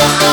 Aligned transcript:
the 0.00 0.30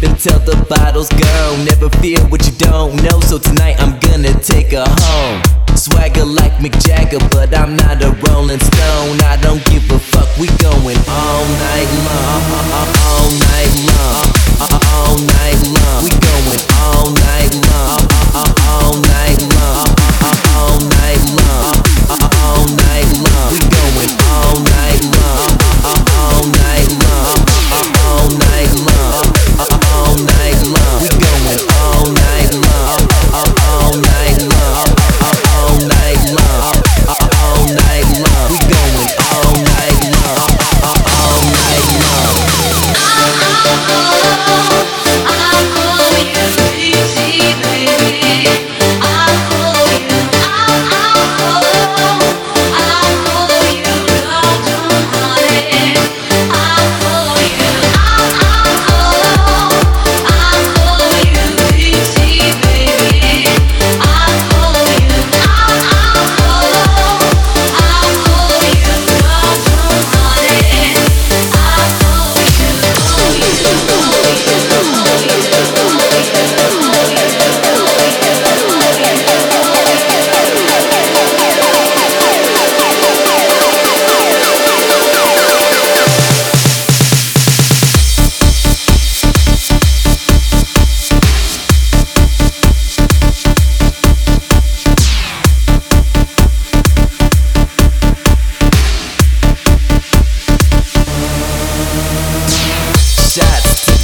sipping 0.00 0.44
the 0.44 0.66
bottle's 0.68 1.08
gone. 1.08 1.64
Never 1.64 1.88
fear 1.98 2.20
what 2.28 2.46
you 2.46 2.52
don't 2.58 2.94
know, 3.02 3.20
so 3.20 3.38
tonight 3.38 3.76
I'm 3.78 3.98
gonna 4.00 4.32
take 4.40 4.72
her 4.72 4.86
home. 4.86 5.42
Swagger 5.76 6.24
like 6.24 6.52
Mick 6.58 6.74
Jagger, 6.84 7.18
but 7.30 7.56
I'm 7.56 7.76
not 7.76 8.02
a 8.02 8.10
Rolling 8.26 8.60
Stone. 8.60 9.20
I 9.22 9.38
don't 9.40 9.64
give 9.66 9.90
a 9.90 9.98
fuck, 9.98 10.28
we 10.38 10.46
going 10.58 10.98
all 11.08 11.44
night 11.62 11.67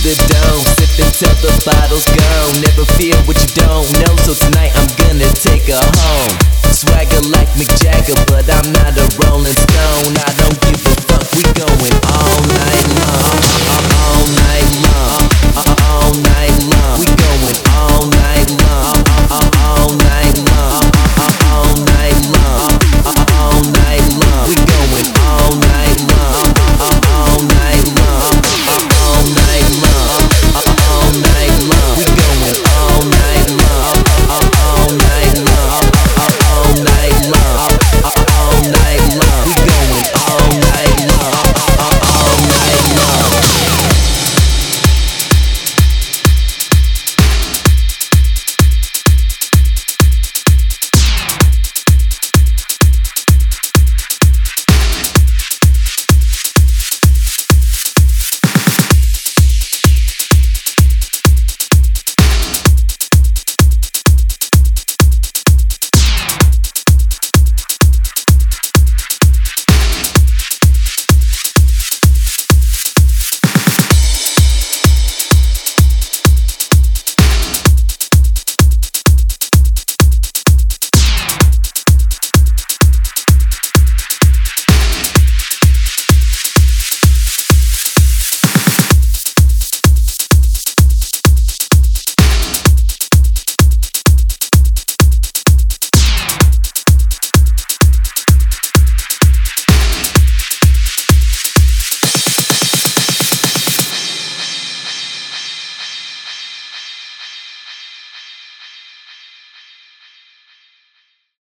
the 0.04 0.12
dome, 0.28 0.64
sipping 0.76 1.08
till 1.16 1.32
the 1.40 1.48
bottle's 1.64 2.04
gone. 2.04 2.60
Never 2.60 2.84
fear 3.00 3.16
what 3.24 3.40
you 3.40 3.48
don't 3.56 3.88
know, 4.04 4.12
so 4.20 4.36
tonight 4.36 4.76
I'm 4.76 4.92
gonna 5.00 5.32
take 5.32 5.64
her 5.72 5.80
home. 5.80 6.36
Swagger 6.68 7.24
like 7.32 7.48
Mick 7.56 7.72
Jagger, 7.80 8.18
but 8.28 8.44
I'm 8.52 8.68
not 8.76 8.92
a 9.00 9.06
Rolling 9.24 9.56
Stone. 9.56 10.12
I 10.20 10.30
don't 10.36 10.58
give 10.60 10.76
a 10.84 10.94
fuck, 11.08 11.24
we 11.32 11.42
gon' 11.56 11.73